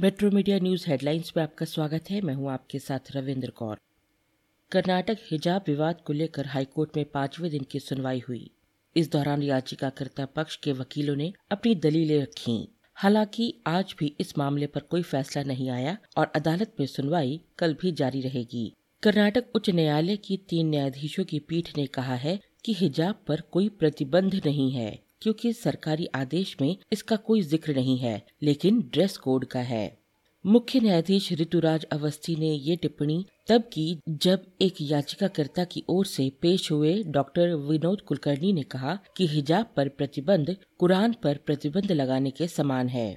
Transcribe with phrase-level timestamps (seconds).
[0.00, 3.78] Metro media news headlines में आपका स्वागत है। मैं हूँ आपके साथ रविंद्र कौर।
[4.72, 8.50] कर्नाटक हिजाब विवाद को लेकर हाईकोर्ट में पाँचवें दिन की सुनवाई हुई।
[8.96, 14.66] इस दौरान याचिकाकर्ता पक्ष के वकीलों ने अपनी दलीलें रखी। हालाँकि आज भी इस मामले
[14.66, 18.72] पर कोई फैसला नहीं आया और अदालत में सुनवाई कल भी जारी रहेगी।
[19.02, 23.68] कर्नाटक उच्च न्यायालय की तीन न्यायाधीशों की पीठ ने कहा है कि हिजाब पर कोई
[23.68, 29.44] प्रतिबंध नहीं है। क्योंकि सरकारी आदेश में इसका कोई ज़िक्र नहीं है, लेकिन ड्रेस कोड
[29.44, 29.98] का है।
[30.44, 36.30] मुख्य न्यायाधीश ऋतुराज अवस्थी ने ये टिप्पणी तब की जब एक याचिकाकर्ता की ओर से
[36.42, 42.30] पेश हुए डॉक्टर विनोद कुलकर्णी ने कहा कि हिजाब पर प्रतिबंध कुरान पर प्रतिबंध लगाने
[42.30, 43.10] के समान है।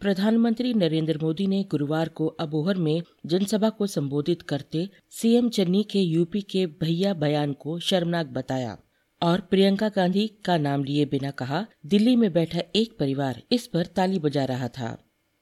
[0.00, 6.00] प्रधानमंत्री नरेंद्र मोदी ने गुरुवार को अबोहर में जनसभा को संबोधित करते सीएम चन्नी के
[6.00, 8.76] यूपी के भैया बयान को शर्मनाक बताया।
[9.24, 13.86] और प्रियंका गांधी का नाम लिए बिना कहा, दिल्ली में बैठा एक परिवार इस पर
[13.86, 14.96] ताली बजा रहा था।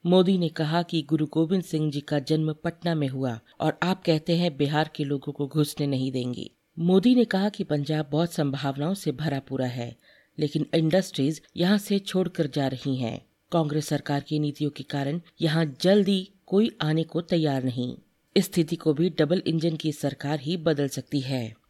[0.05, 4.03] मोदी ने कहा कि गुरु गोविंद सिंह जी का जन्म पटना में हुआ और आप
[4.05, 8.33] कहते हैं बिहार के लोगों को घुसने नहीं देंगे। मोदी ने कहा कि पंजाब बहुत
[8.33, 9.97] संभावनाओं से भरा पूरा है,
[10.39, 15.65] लेकिन इंडस्ट्रीज़ यहाँ से छोड़कर जा रही हैं। कांग्रेस सरकार की नीतियों के कारण यहाँ
[15.81, 17.95] जल्दी कोई आने को तैयार नहीं।
[18.37, 21.62] स्थिति को भी डबल इंजन की सरकार ही बदल सकती है।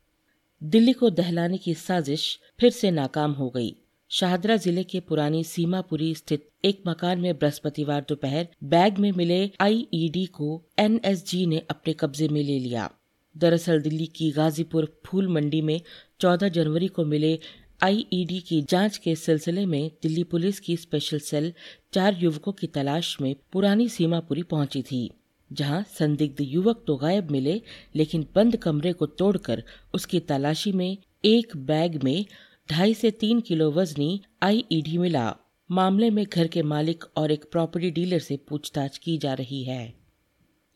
[0.62, 2.24] दिल्ली को दहलाने की साजिश
[2.60, 3.74] फिर से नाकाम हो गई।
[4.10, 10.24] शाहदरा ज़िले के पुरानी सीमापुरी स्थित एक मकान में बृहस्पतिवार दोपहर बैग में मिले आईईडी
[10.26, 12.88] को एनएसजी ने अपने कब्जे में ले लिया।
[13.36, 15.80] दरअसल दिल्ली की गाजीपुर फूल मंडी में
[16.20, 17.38] 14 जनवरी को मिले
[17.82, 21.52] आईईडी की जाँच के सिलसिले में दिल्ली पुलिस की स्पेशल सेल
[21.92, 25.10] चार युवकों की तलाश में पुरानी सीमापुरी पहुँची थी।
[25.52, 27.60] जहाँ संदिग्ध युवक तो गायब मिले,
[27.96, 29.62] लेकिन बंद कमरे को तोड़कर
[29.94, 32.24] उसकी तलाशी में एक बैग में
[32.70, 35.34] ढाई से तीन किलो वजनी आईईडी मिला।
[35.70, 39.94] मामले में घर के मालिक और एक प्रॉपर्टी डीलर से पूछताछ की जा रही है।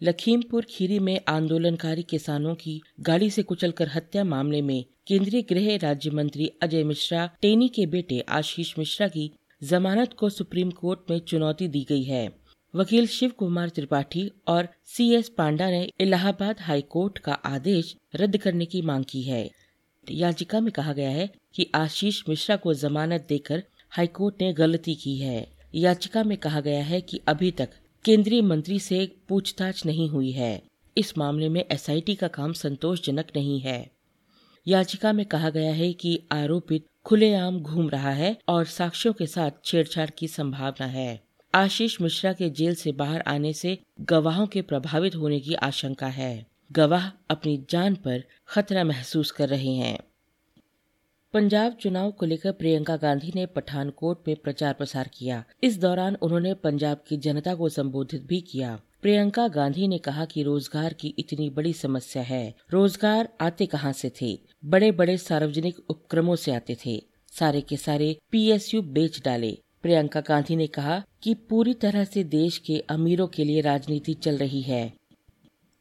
[0.03, 6.11] लखीमपुर खीरी में आंदोलनकारी किसानों की गाड़ी से कुचलकर हत्या मामले में केंद्रीय गृह राज्य
[6.11, 9.31] मंत्री अजय मिश्रा, टेनी के बेटे आशीष मिश्रा की
[9.63, 12.46] जमानत को सुप्रीम कोर्ट में चुनौती दी गई है।
[12.77, 18.37] वकील शिव कुमार त्रिपाठी और सी एस पांडा ने इलाहाबाद हाई कोर्ट का आदेश रद्द
[18.37, 19.51] करने की मांग की है।
[20.11, 25.19] याचिका में कहा गया है कि आशीष मिश्रा को जमानत देकर हाईकोर्ट ने गलती की
[25.19, 27.69] है। याचिका में कहा गया है कि अभी तक
[28.05, 30.63] केंद्रीय मंत्री से पूछताछ नहीं हुई है।
[30.99, 33.91] इस मामले में एसआईटी का काम संतोषजनक नहीं है।
[34.67, 39.51] याचिका में कहा गया है कि आरोपित खुलेआम घूम रहा है और साक्ष्यों के साथ
[39.65, 45.15] छेड़छाड़ की संभावना है। आशीष मिश्रा के जेल से बाहर आने से गवाहों के प्रभावित
[45.15, 49.99] होने की आशंका है। गवाह अपनी जान पर खतरा महसूस कर रहे हैं।
[51.35, 56.55] पंजाब चुनाव को लेकर प्रियंका गांधी ने पठानकोट में प्रचार प्रसार किया। इस दौरान उन्होंने
[56.55, 61.51] पंजाब की जनता को संबोधित भी किया। प्रियंका गांधी ने कहा कि रोज़गार की इतनी
[61.51, 64.39] बड़ी समस्या है। रोज़गार आते कहाँ से थे?
[64.65, 67.03] बड़े बड़े सार्वजनिक उपक्रमों से आते थे।
[67.33, 72.57] सारे के सारे पीएसयू बेच डाले। प्रियंका गांधी ने कहा कि पूरी तरह से देश
[72.59, 74.93] के अमीरों के लिए राजनीति चल रही है।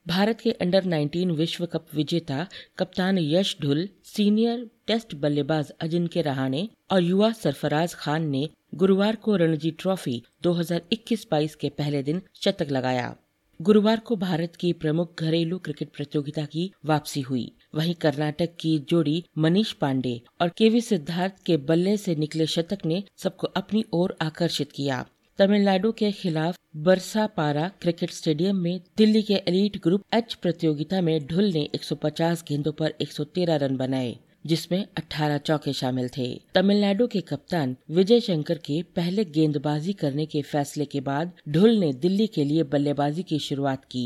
[0.07, 6.69] भारत के अंडर 19 विश्व कप विजेता कप्तान यश ढुल, सीनियर टेस्ट बल्लेबाज अजिंक्य रहाणे
[6.91, 13.15] और युवा सरफराज खान ने गुरुवार को रणजी ट्रॉफी 2021-22 के पहले दिन शतक लगाया।
[13.61, 19.23] गुरुवार को भारत की प्रमुख घरेलू क्रिकेट प्रतियोगिता की वापसी हुई। वहीं कर्नाटक की जोड़ी
[19.37, 24.71] मनीष पांडे और केवी सिद्धार्थ के बल्ले से निकले शतक ने सबको अपनी ओर आकर्षित
[24.71, 25.05] किया।
[25.37, 31.27] तमिलनाडु के खिलाफ बरसा पारा क्रिकेट स्टेडियम में दिल्ली के एलीट ग्रुप एच प्रतियोगिता में
[31.27, 37.21] ढुल ने 150 गेंदों पर 113 रन बनाए। जिसमें 18 चौके शामिल थे। तमिलनाडु के
[37.21, 42.43] कप्तान विजय शंकर के पहले गेंदबाजी करने के फैसले के बाद ढुल ने दिल्ली के
[42.43, 44.05] लिए बल्लेबाजी की शुरुआत की।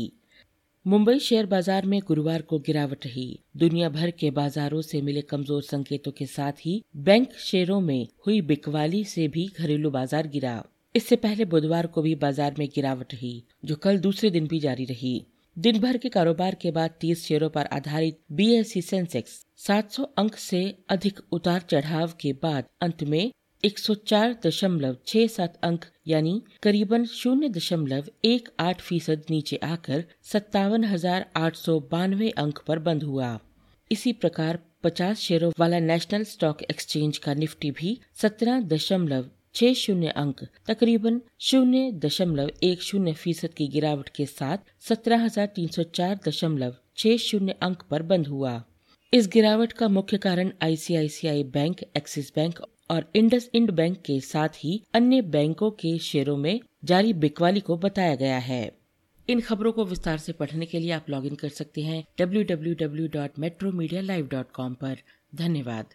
[0.86, 5.62] मुंबई शेयर बाज़ार में गुरुवार को गिरावट रही। दुनिया भर के बाजारों से मिले कमज़ोर
[5.62, 10.62] संकेतों के साथ ही बैंक शेयरों में हुई बिकवाली से भी घरेलू बाज़ार गिरा।
[10.94, 14.84] इससे पहले बुधवार को भी बाज़ार में गिरावट रही, जो कल दूसरे दिन भी जारी
[14.84, 15.26] रही।
[15.56, 20.60] दिन भर के कारोबार के बाद तीस शेयरों पर आधारित बी सेंसेक्स 700 अंक से
[20.90, 23.32] अधिक उतार चढ़ाव के बाद अंत में
[23.62, 31.78] 104.67 अंक, यानी करीबन शून्य दशमलव एक आठ फ़ीसद नीचे आकर सत्तावन हज़ार आठ सौ
[31.92, 33.38] बानवे अंक पर बंद हुआ।
[33.90, 37.90] इसी प्रकार 50 शेयरों वाला नेशनल स्टॉक एक्सचेंज का निफ्टी भी
[38.22, 39.24] सत्रह दशमलव
[39.54, 45.46] छह शून्य अंक, तकरीबन शून्य दशमलव एक शून्य फ़ीसद की गिरावट के साथ सत्रह हज़ार
[45.46, 48.64] तीन सौ चार दशमलव छह शून्य अंक पर बंद हुआ।
[49.12, 52.60] इस गिरावट का मुख्य कारण आईसीआईसीआई बैंक, एक्सिस बैंक
[52.90, 57.76] और इंडस इंड बैंक के साथ ही अन्य बैंकों के शेयरों में जारी बिकवाली को
[57.76, 58.78] बताया गया है।
[59.28, 64.96] इन खबरों को विस्तार से पढ़ने के लिए आप लॉगिन कर सकते हैं www.metromedia.live.com पर।
[65.34, 65.86] धन्यवाद।